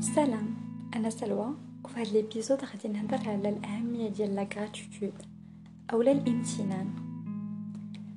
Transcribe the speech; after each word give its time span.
سلام 0.00 0.54
أنا 0.96 1.10
سلوى 1.10 1.54
وفي 1.84 2.00
هذا 2.00 2.10
ال 2.10 2.16
épisode 2.16 2.58
غادي 2.64 2.88
نهضر 2.88 3.28
على 3.28 3.48
الاهميه 3.48 4.08
ديال 4.08 4.34
la 4.34 4.48
gratitude 4.56 5.12
اولا 5.92 6.12
الامتنان 6.12 6.90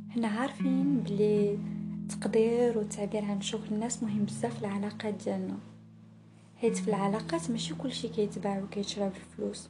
حنا 0.09 0.27
عارفين 0.27 0.99
بلي 0.99 1.57
التقدير 2.03 2.77
والتعبير 2.77 3.25
عن 3.25 3.41
شكر 3.41 3.71
الناس 3.71 4.03
مهم 4.03 4.25
بزاف 4.25 4.53
في 4.59 4.65
العلاقات 4.65 5.13
ديالنا 5.13 5.57
حيت 6.55 6.77
في 6.77 6.87
العلاقات 6.87 7.51
ماشي 7.51 7.73
كلشي 7.73 8.07
كيتباع 8.07 8.59
وكيتشرى 8.63 9.09
بالفلوس 9.09 9.69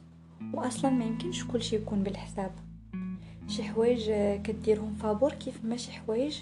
واصلا 0.52 0.90
ما 0.90 1.04
يمكنش 1.04 1.44
كلشي 1.44 1.76
يكون 1.76 2.02
بالحساب 2.02 2.52
شي 3.48 3.62
حوايج 3.62 4.10
كديرهم 4.42 4.94
فابور 4.94 5.32
كيف 5.32 5.64
ما 5.64 5.76
شي 5.76 5.92
حوايج 5.92 6.40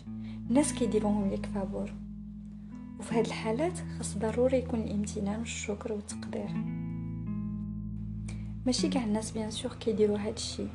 الناس 0.51 0.73
كيديروهم 0.73 1.31
ليك 1.31 1.47
فابور 1.47 1.93
وفي 3.03 3.15
هاد 3.15 3.27
الحالات 3.27 3.79
خاص 3.99 4.19
ضروري 4.19 4.59
يكون 4.59 4.81
الامتنان 4.81 5.39
والشكر 5.39 5.93
والتقدير. 5.93 6.51
ماشي 8.67 8.89
كاع 8.89 9.05
الناس 9.05 9.31
bien 9.31 9.51
sûr 9.51 9.73
كيديروا 9.73 10.19
هاد 10.19 10.33
الشيء 10.33 10.69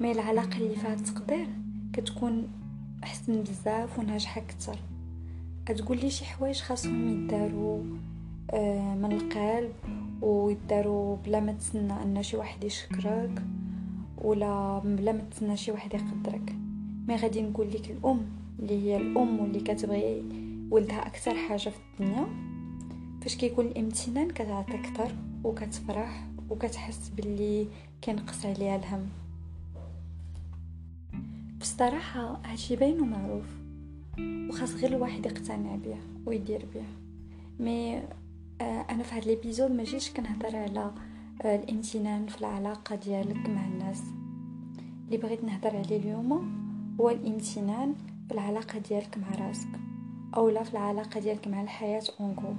mais 0.00 0.12
العلاقة 0.12 0.56
اللي 0.56 0.76
فيها 0.76 0.94
التقدير 0.94 1.46
كتكون 1.92 2.48
أحسن 3.04 3.42
بزاف 3.42 3.98
وناجحة 3.98 4.40
أكثر. 4.40 4.78
تقول 5.66 6.00
لي 6.00 6.10
شي 6.10 6.24
حوايج 6.24 6.60
خاصهم 6.60 7.08
يداروا 7.08 7.82
آه، 8.50 8.94
من 8.94 9.12
القلب 9.12 9.72
ويداروا 10.22 11.16
بلا 11.16 11.40
ما 11.40 11.52
تسنى 11.52 12.02
أن 12.02 12.22
شي 12.22 12.36
واحد 12.36 12.64
يشكرك 12.64 13.42
ولا 14.18 14.78
بلا 14.78 15.12
ما 15.12 15.22
تسنى 15.30 15.56
شي 15.56 15.70
واحد 15.72 15.94
يقدرك. 15.94 16.56
مي 17.08 17.16
غادي 17.16 17.42
نقول 17.42 17.68
لك 17.68 17.90
الأم 17.90 18.20
اللي 18.58 18.82
هي 18.82 18.96
الأم 18.96 19.40
واللي 19.40 19.60
كتبغي 19.60 20.43
ولدها 20.74 21.06
أكثر 21.06 21.34
حاجة 21.34 21.70
في 21.70 21.78
الدنيا 22.00 22.26
فاش 23.22 23.36
كيكون 23.36 23.66
الامتنان 23.66 24.30
كتعطي 24.30 24.74
أكثر 24.74 25.14
وكتفرح 25.44 26.26
وكتحس 26.50 27.08
باللي 27.08 27.68
كينقص 28.02 28.46
عليها 28.46 28.76
الهم. 28.76 29.08
بصراحة 31.60 32.40
هادشي 32.44 32.76
باين 32.76 33.00
ومعروف 33.00 33.44
وخاص 34.48 34.74
غير 34.74 34.96
الواحد 34.96 35.26
يقتنع 35.26 35.76
بيه 35.76 36.00
ويدير 36.26 36.66
بيه. 36.74 36.86
مي 37.60 38.02
آه، 38.60 38.86
أنا 38.90 39.02
في 39.02 39.14
هذا 39.14 39.24
الإبيزود 39.24 39.70
ما 39.70 39.84
جيتش 39.84 40.10
كنهضر 40.10 40.56
على 40.56 40.94
آه، 41.42 41.56
الامتنان 41.56 42.26
في 42.26 42.40
العلاقة 42.40 42.96
ديالك 42.96 43.48
مع 43.48 43.66
الناس. 43.66 44.02
اللي 45.06 45.16
بغيت 45.16 45.44
نهضر 45.44 45.76
عليه 45.76 45.96
اليوم 45.96 46.32
هو 47.00 47.10
الامتنان 47.10 47.94
في 48.28 48.34
العلاقة 48.34 48.78
ديالك 48.78 49.18
مع 49.18 49.46
راسك. 49.46 49.93
أو 50.36 50.48
لا 50.48 50.62
في 50.62 50.72
العلاقة 50.72 51.20
ديالك 51.20 51.48
مع 51.48 51.62
الحياة 51.62 52.02
en 52.20 52.31
gros 52.31 52.54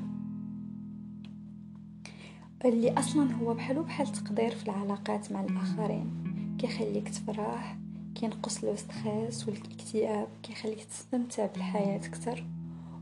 اللي 2.65 2.93
أصلا 2.93 3.33
هو 3.33 3.53
بحالو 3.53 3.83
بحال 3.83 4.07
تقدير 4.07 4.55
في 4.55 4.63
العلاقات 4.63 5.31
مع 5.31 5.41
الآخرين. 5.41 6.11
كيخليك 6.59 7.09
تفرح 7.09 7.77
كينقص 8.15 8.63
le 8.63 8.75
stress 8.75 9.47
والاكتئاب 9.47 10.27
كيخليك 10.43 10.83
تستمتع 10.83 11.45
بالحياة 11.45 11.95
أكثر. 11.95 12.45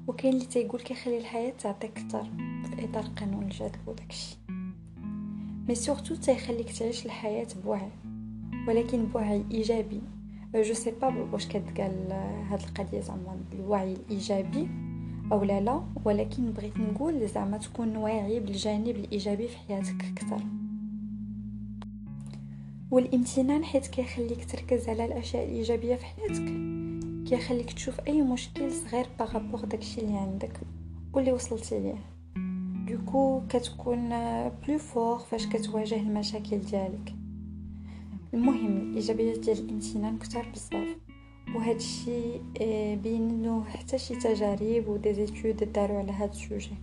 وكاين 0.07 0.33
اللي 0.33 0.45
تيقول 0.45 0.81
كيخلي 0.81 1.17
الحياة 1.17 1.53
تعطيك 1.59 1.99
أكثر 1.99 2.23
في 2.63 2.85
اطار 2.85 3.03
قانون 3.03 3.43
الجذب 3.43 3.87
وداكشي. 3.87 4.37
mais 5.67 5.75
surtout 5.75 6.15
تيخليك 6.15 6.71
تعيش 6.71 7.05
الحياة 7.05 7.47
بوعي 7.65 7.91
ولكن 8.67 9.05
بوعي 9.05 9.43
إيجابي. 9.51 10.01
je 10.61 10.73
sais 10.73 10.91
pas 10.91 11.27
واش 11.33 11.47
كتقال 11.47 12.11
هاد 12.49 12.59
القضية 12.59 12.99
زعما 12.99 13.39
الوعي 13.53 13.93
الايجابي 13.93 14.67
أو 15.31 15.43
لا 15.43 15.61
لا 15.61 15.83
ولكن 16.05 16.51
بغيت 16.51 16.77
نقول 16.77 17.27
زعما 17.27 17.57
تكون 17.57 17.95
واعي 17.95 18.39
بالجانب 18.39 18.87
الايجابي 18.87 19.47
في 19.47 19.57
حياتك 19.57 20.05
أكثر 20.05 20.43
والامتنان 22.91 23.63
حيت 23.63 23.87
كيخليك 23.87 24.45
تركز 24.45 24.89
على 24.89 25.05
الاشياء 25.05 25.43
الايجابيه 25.45 25.95
في 25.95 26.05
حياتك 26.05 26.53
كيخليك 27.29 27.73
تشوف 27.73 27.99
اي 28.07 28.21
مشكل 28.21 28.71
صغير 28.71 29.05
par 29.19 29.33
rapport 29.33 29.65
داكشي 29.65 30.01
اللي 30.01 30.17
عندك 30.17 30.59
واللي 31.13 31.31
وصلتي 31.31 31.79
ليه 31.79 31.95
du 32.87 33.05
coup 33.05 33.41
كتكون 33.49 34.09
plus 34.49 34.77
fort 34.77 35.19
فاش 35.19 35.47
كتواجه 35.47 35.95
المشاكل 35.95 36.59
ديالك 36.59 37.13
المهم 38.33 38.77
الايجابيات 38.77 39.39
ديال 39.39 39.59
الامتنان 39.59 40.17
كتار 40.17 40.47
بزاف. 40.53 40.97
وهذا 41.55 41.75
الشيء 41.75 42.41
آه، 42.61 42.95
بينو 42.95 43.63
حتى 43.63 43.97
شي 43.97 44.15
تجارب 44.15 44.87
و 44.87 44.96
des 44.96 45.22
études 45.22 45.73
داروا 45.73 45.99
على 45.99 46.11
هذا 46.11 46.31
ال 46.31 46.38
sujet. 46.38 46.75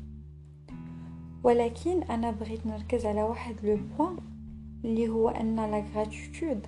ولكن 1.45 2.03
أنا 2.03 2.31
بغيت 2.31 2.67
نركز 2.67 3.07
على 3.07 3.23
واحد 3.23 3.55
le 3.65 3.79
point 3.99 4.17
اللي 4.85 5.09
هو 5.09 5.29
أن 5.29 5.57
la 5.57 5.85
gratitude 5.95 6.67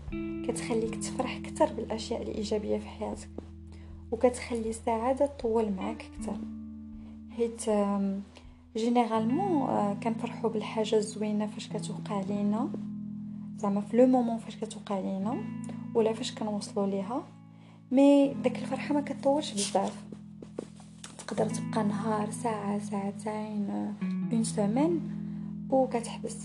كتخليك 0.48 0.94
تفرح 0.94 1.36
أكثر 1.36 1.72
بالأشياء 1.72 2.22
الإيجابية 2.22 2.78
في 2.78 2.88
حياتك 2.88 3.28
وكتخلي 4.10 4.70
السعادة 4.70 5.26
تطول 5.26 5.72
معاك 5.72 6.04
أكثر 6.14 6.36
حيت 7.36 7.62
généralement 8.76 9.68
آه، 9.68 9.94
كنفرحوا 9.94 10.50
بالحاجة 10.50 10.96
الزوينة 10.96 11.46
فاش 11.46 11.68
كتوقع 11.68 12.20
لينا. 12.20 12.91
زعما 13.62 13.80
في 13.80 13.96
le 13.96 14.06
moment 14.06 14.38
فاش 14.38 14.56
كتوقع 14.56 14.98
لينا 14.98 15.36
ولا 15.94 16.12
فاش 16.12 16.34
كنوصلوا 16.34 16.86
ليها 16.86 17.22
mais 17.90 18.34
داك 18.34 18.58
الفرحة 18.58 18.94
ما 18.94 19.00
كتطولش 19.00 19.52
بزاف. 19.52 20.04
تقدر 21.18 21.46
تبقى 21.50 21.84
نهار 21.84 22.30
ساعة 22.30 22.78
ساعتين 22.78 23.94
une 24.32 24.44
semaine 24.44 25.00
وكتحبس 25.70 26.36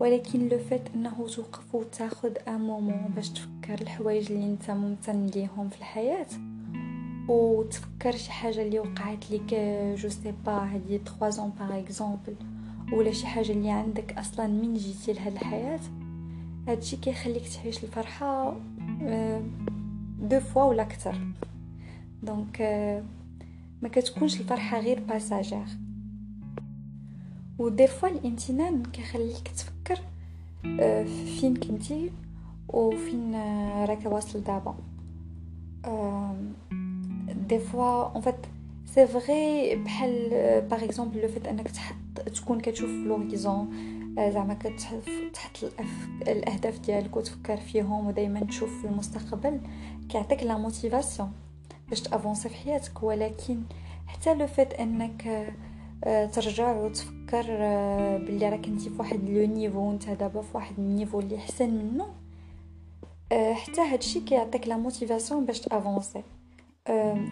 ولكن 0.00 0.48
le 0.48 0.58
fait 0.58 0.88
إنك 0.94 1.26
توقف 1.36 1.74
وتاخذ 1.74 2.32
un 2.48 2.60
moment 2.60 3.12
باش 3.16 3.28
تفكر 3.28 3.80
الحوايج 3.80 4.32
اللي 4.32 4.46
أنت 4.46 4.70
ممتن 4.70 5.26
ليهم 5.26 5.68
في 5.68 5.78
الحياة 5.78 6.26
وتفكر 7.28 8.12
شي 8.12 8.32
حاجة 8.32 8.62
اللي 8.62 8.78
وقعت 8.78 9.30
لك 9.30 9.54
je 9.98 10.08
sais 10.08 10.34
pas 10.46 10.58
هذه 10.58 11.00
3 11.20 11.42
ans 11.42 11.58
par 11.58 11.78
exemple 11.78 12.34
ولا 12.92 13.12
شي 13.12 13.26
حاجة 13.26 13.52
اللي 13.52 13.70
عندك 13.70 14.18
أصلا 14.18 14.46
من 14.46 14.74
جيتي 14.74 15.12
لهاد 15.12 15.32
الحياة. 15.32 15.80
هادشي 16.68 16.96
كيخليك 16.96 17.48
تعيش 17.48 17.84
الفرحة 17.84 18.56
deux 20.20 20.40
fois 20.40 20.64
ولا 20.64 20.82
أكثر. 20.82 21.18
donc 22.22 22.60
ما 23.82 23.88
كتكونش 23.88 24.40
الفرحة 24.40 24.80
غير 24.80 25.00
passagère 25.00 25.66
و 27.58 27.65
des 27.65 27.86
fois 27.86 28.08
الامتنان 28.08 28.82
كيخليك 28.82 29.48
تفكر 29.48 30.00
فين 31.40 31.56
كنتي 31.56 32.10
وفين 32.68 33.34
راك 33.84 34.06
واصل 34.06 34.40
دابا. 34.40 34.74
des 37.48 37.58
fois 37.58 38.14
en 38.14 38.20
fait 38.20 38.46
c'est 38.86 39.06
vrai 39.06 39.76
بحال 39.76 40.30
par 40.70 40.84
exemple 40.84 41.20
le 41.20 41.28
fait 41.28 41.46
أنك 41.46 41.70
تحط 41.70 41.94
تكون 42.20 42.60
كتشوف 42.60 42.90
l'horizon 42.90 43.70
آه، 44.18 44.30
زعما 44.30 44.54
كتحط 44.54 45.72
الأهداف 46.28 46.78
ديالك 46.78 47.16
وتفكر 47.16 47.56
فيهم 47.56 48.06
ودائما 48.06 48.40
تشوف 48.40 48.84
المستقبل. 48.84 49.60
كيعطيك 50.08 50.42
la 50.42 50.58
motivation 50.58 51.32
باش 51.88 52.00
ت 52.00 52.06
avancer 52.06 52.48
في 52.48 52.54
حياتك 52.54 53.02
ولكن 53.02 53.62
حتى 54.06 54.34
le 54.34 54.46
fait 54.46 54.74
أنك 54.74 55.52
آه، 56.04 56.26
ترجع 56.26 56.76
وتفكر 56.76 57.44
آه، 57.48 58.18
باللي 58.18 58.48
راك 58.48 58.66
انت 58.66 58.80
في 58.80 58.98
واحد 58.98 59.28
le 59.28 59.46
niveau 59.46 59.78
وانت 59.78 60.08
دابا 60.10 60.42
في 60.42 60.56
واحد 60.56 60.78
ال 60.78 60.84
niveau 60.84 61.20
اللي 61.20 61.36
أحسن 61.36 61.70
منه 61.70 62.06
حتى 63.32 63.80
هادشي 63.80 64.20
كيعطيك 64.20 64.68
la 64.68 64.76
motivation 64.76 65.46
باش 65.46 65.60
ت 65.60 65.67
avancer. 65.67 66.22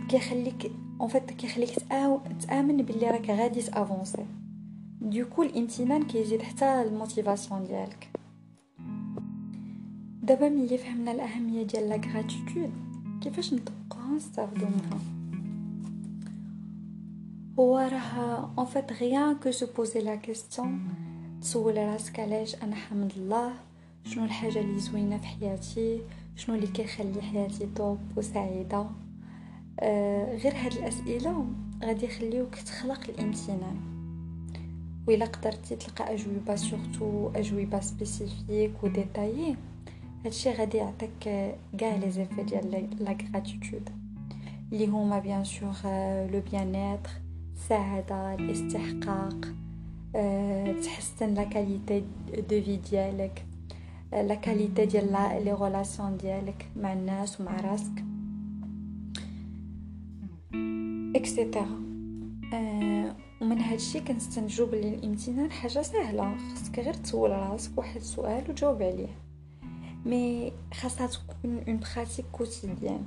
كيخليك 0.09 0.73
en 1.01 1.09
fait 1.09 1.31
كيخليك 1.31 1.71
تأمن 2.49 2.77
باللي 2.77 3.11
راك 3.11 3.31
غادي 3.31 3.63
ت 3.63 3.70
avancer. 3.70 4.27
donc 5.01 5.43
الامتنان 5.43 6.03
كيزيد 6.03 6.43
حتى 6.43 6.83
ال 6.83 6.90
motivation 6.90 7.67
ديالك 7.67 8.09
دابا 10.23 10.49
ملي 10.49 10.79
فهمنا 10.79 11.13
الاهميه 11.13 11.63
ديال 11.63 11.89
la 11.89 11.97
gratitude 11.97 12.71
كيفاش 13.21 13.55
نطبقوها 13.55 14.17
نستافدوها 14.17 15.01
هو 17.59 17.79
راه 17.79 18.51
en 18.59 18.67
fait 18.67 18.93
rien 18.93 19.35
que 19.35 19.51
se 19.51 19.67
poser 19.77 20.01
la 20.01 20.15
question 20.15 20.81
تسول 21.41 21.77
راسك 21.77 22.21
علاش 22.21 22.55
أنا 22.55 22.75
حامد 22.75 23.13
الله 23.17 23.53
شنو 24.05 24.25
الحاجة 24.25 24.61
اللي 24.61 24.79
زوينه 24.79 25.19
في 25.19 25.27
حياتي 25.27 26.01
شنو 26.37 26.55
اللي 26.55 26.67
كيخلي 26.67 27.23
حياتي 27.23 27.69
top 27.77 27.99
وسعيده 28.17 28.87
آه 29.81 30.37
غير 30.37 30.53
هاد 30.57 30.73
الاسئله 30.73 31.47
غادي 31.85 32.07
يخليوك 32.07 32.55
تخلق 32.55 33.01
الامتنان 33.09 34.00
وإلا 35.11 35.25
قدرتي 35.25 35.77
تلقى 35.77 36.15
أجوبة 36.15 36.57
surtout 36.57 37.31
أجوبة 37.37 37.81
spécifiques 37.81 38.73
و 38.83 38.90
détaillées 38.90 39.57
هادشي 40.25 40.53
غادي 40.53 40.77
يعطيك 40.77 41.11
كاع 41.79 41.97
les 41.97 42.11
effets 42.11 42.43
ديال 42.43 42.89
la 43.01 43.17
gratitude 43.33 43.91
اللي 44.73 44.87
هما 44.87 45.19
bien 45.19 45.45
sûr 45.45 45.73
le 46.33 46.43
bien-être 46.51 47.11
السعادة 47.55 48.35
الاستحقاق 48.35 49.47
تحسن 50.85 51.35
la 51.35 51.45
qualité 51.45 52.05
de 52.51 52.63
vie 52.63 52.77
ديالك 52.77 53.45
la 54.13 54.35
qualité 54.35 54.87
ديال 54.87 55.13
les 55.45 55.53
relations 55.53 56.17
ديالك 56.17 56.69
مع 56.77 56.93
الناس 56.93 57.41
ومع 57.41 57.61
راسك 57.61 58.05
et 61.17 61.35
cetera 61.35 61.90
هادشي 63.81 64.01
كنستنتجو 64.01 64.67
بلي 64.67 64.89
الامتنان 64.89 65.53
حاجة 65.53 65.83
سهلة 65.83 66.37
خاصك 66.39 66.79
غير 66.79 66.95
تسول 66.95 67.31
راسك 67.31 67.79
واحد 67.79 67.97
السؤال 67.97 68.51
وتجاوب 68.51 68.83
عليه. 68.83 69.19
mais 70.05 70.53
خاصها 70.75 71.07
تكون 71.07 71.63
une 71.69 71.81
pratique 71.97 72.25
quotidienne 72.33 73.07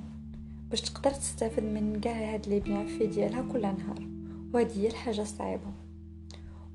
باش 0.70 0.82
تقدر 0.82 1.12
تستافد 1.12 1.64
من 1.64 2.00
كاع 2.02 2.34
هاد 2.34 2.48
les 2.48 2.60
bienfaits 2.60 3.08
ديالها 3.08 3.42
كل 3.42 3.62
نهار 3.62 4.08
وهذه 4.54 4.80
هي 4.80 4.88
الحاجة 4.88 5.22
الصعيبة. 5.22 5.72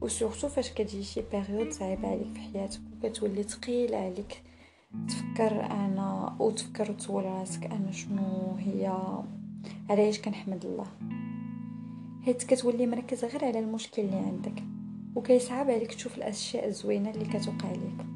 و 0.01 0.07
surtout 0.07 0.49
فاش 0.49 0.73
كتجي 0.73 1.03
شي 1.03 1.23
période 1.33 1.73
صعيبة 1.73 2.09
عليك 2.09 2.33
في 2.33 2.41
حياتك 2.41 2.81
وكتولي 3.05 3.43
ثقيله 3.43 3.97
عليك 3.97 4.43
تفكر 5.09 5.65
أنا 5.65 6.37
وتفكر 6.41 6.91
وتسول 6.91 7.25
راسك 7.25 7.65
أنا 7.65 7.91
شنو 7.91 8.55
هي 8.59 8.93
علاش 9.91 10.21
كنحمد 10.21 10.65
الله. 10.65 10.87
حيت 12.25 12.43
كتولي 12.43 12.87
مركز 12.87 13.25
غير 13.25 13.45
على 13.45 13.59
المشكل 13.59 14.03
اللي 14.03 14.17
عندك 14.17 14.63
وكيصعب 15.15 15.71
عليك 15.71 15.95
تشوف 15.95 16.19
الأشياء 16.19 16.69
الزوينة 16.69 17.11
اللي 17.11 17.25
كتوقع 17.25 17.73
لك 17.73 18.07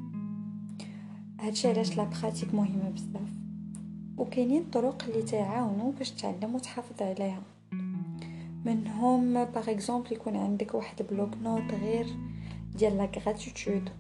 هادشي 1.41 1.69
علاش 1.69 1.97
la 1.97 2.05
pratique 2.05 2.55
مهمة 2.55 2.91
بزاف. 2.91 3.33
وكاينين 4.17 4.65
طرق 4.65 5.05
اللي 5.09 5.23
تعاونوا 5.23 5.93
باش 5.93 6.11
تعلم 6.11 6.55
وتحافظ 6.55 7.03
عليها. 7.03 7.43
منهم 8.65 9.45
par 9.45 9.71
exemple 9.71 10.13
يكون 10.13 10.37
عندك 10.37 10.75
واحد 10.75 11.03
bloc-notes 11.11 11.75
غير 11.75 12.07
ديال 12.75 12.97
la 12.97 13.09
gratitude 13.17 13.91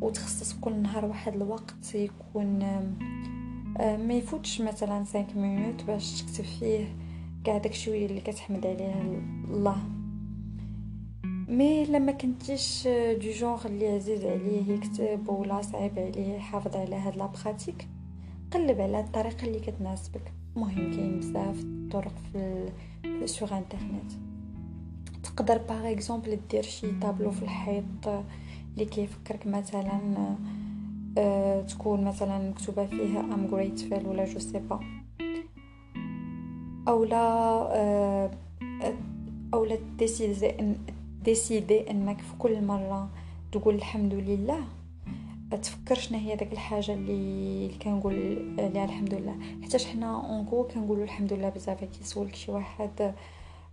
وتخصص 0.00 0.52
كل 0.52 0.76
نهار 0.82 1.04
واحد 1.04 1.34
الوقت 1.34 1.94
يكون 1.94 2.58
ما 3.78 4.14
يفوتش 4.14 4.60
مثلا 4.60 5.04
5 5.04 5.26
minutes 5.36 5.84
باش 5.84 6.22
تكتب 6.22 6.44
فيه 6.44 6.96
كاع 7.44 7.58
داكشي 7.58 8.06
اللي 8.06 8.20
كتحمد 8.20 8.66
عليه 8.66 8.94
الله. 9.50 9.76
mais 11.48 11.84
إلا 11.84 11.98
ما 11.98 12.12
كنتيش 12.12 12.88
du 12.88 13.30
genre 13.30 13.66
اللي 13.66 13.88
عزيز 13.88 14.24
عليه 14.24 14.72
يكتب 14.72 15.28
ولا 15.28 15.62
صعيب 15.62 15.98
عليه 15.98 16.34
يحافظ 16.34 16.76
على 16.76 16.96
هاد 16.96 17.16
la 17.16 17.26
pratique 17.26 17.88
قلب 18.52 18.80
على 18.80 19.00
الطريقة 19.00 19.46
اللي 19.46 19.60
كتناسبك. 19.60 20.32
مهم 20.56 20.90
كاين 20.90 21.18
بزاف 21.18 21.64
طرق 21.90 22.14
في, 22.32 22.68
في 23.02 23.26
sur 23.26 23.58
internet 23.58 24.12
تقدر 25.22 25.58
par 25.58 25.92
exemple 25.92 26.38
دير 26.50 26.62
شي 26.62 27.00
طابلو 27.00 27.30
في 27.30 27.42
الحيط 27.42 28.08
اللي 28.74 28.84
كيفكرك 28.84 29.46
مثلا 29.46 30.00
أه 31.18 31.62
تكون 31.62 32.04
مثلا 32.04 32.50
مكتوبة 32.50 32.86
فيها 32.86 33.20
I'm 33.20 33.48
grateful 33.48 34.06
ولا 34.06 34.24
je 34.24 34.38
sais 34.38 34.58
pas 34.58 34.80
اولا 36.88 37.16
أه 37.76 38.30
اولا 39.54 39.78
décider 39.98 40.60
إن 40.60 40.76
décider 41.24 41.90
إنك 41.90 42.20
في 42.20 42.34
كل 42.38 42.64
مرة 42.64 43.08
تقول 43.52 43.74
الحمد 43.74 44.14
لله. 44.14 44.64
تفكر 45.62 45.94
شنو 45.94 46.18
هي 46.18 46.36
داك 46.36 46.52
الحاجة 46.52 46.94
اللي 46.94 47.68
كنقول 47.82 48.14
عليها 48.58 48.84
الحمد 48.84 49.14
لله. 49.14 49.36
حتى 49.62 49.78
حنا 49.78 50.16
en 50.16 50.32
gros 50.32 50.64
كنقولوا 50.64 51.04
الحمد 51.04 51.32
لله 51.32 51.48
بزاف 51.48 51.84
كيسولك 51.84 52.34
شي 52.34 52.52
واحد 52.52 53.14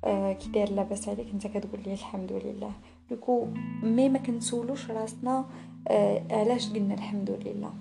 آه 0.04 0.34
كي 0.34 0.50
داير 0.50 0.72
لاباس 0.72 1.10
عليك 1.10 1.28
أنت 1.34 1.48
كتقول 1.48 1.80
ليه 1.86 1.94
الحمد 1.94 2.32
لله. 2.32 2.72
donc 3.10 3.48
mais 3.84 4.10
ما 4.10 4.20
كنسولوش 4.20 4.92
راسنا 4.92 5.46
آه 5.88 6.24
علاش 6.32 6.70
قلنا 6.74 6.94
الحمد 6.94 7.32
لله. 7.46 7.74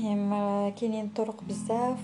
مهم 0.00 0.68
كاينين 0.70 1.08
طرق 1.08 1.44
بزاف 1.44 1.98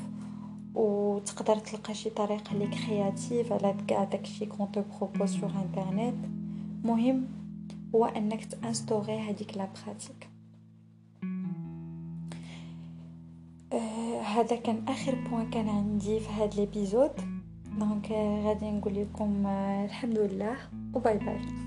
وتقدر 0.74 1.56
تلقى 1.56 1.94
شي 1.94 2.10
طريقة 2.10 2.56
اللي 2.56 2.66
créative 2.66 3.52
على 3.52 3.74
كاع 3.88 4.04
داكشي 4.04 4.46
qu'on 4.46 4.72
te 4.72 4.82
propose 4.98 5.40
sur 5.40 5.50
internet 5.50 6.26
مهم 6.84 7.26
هو 7.94 8.04
إنك 8.04 8.44
ت 8.44 8.52
instaurer 8.52 9.18
هذيك 9.18 9.56
la 9.56 9.68
pratique 9.86 10.28
آه 13.72 14.20
هذا 14.20 14.56
كان 14.56 14.84
آخر 14.88 15.14
point 15.14 15.50
كان 15.50 15.68
عندي 15.68 16.20
في 16.20 16.28
هذا 16.28 16.56
l'épisode 16.56 17.10
donc 17.78 18.10
غادي 18.44 18.70
نقول 18.70 18.94
لكم 18.94 19.46
آه 19.46 19.84
الحمد 19.84 20.18
لله 20.18 20.56
و 20.94 21.00
bye 21.00 21.18
bye 21.18 21.65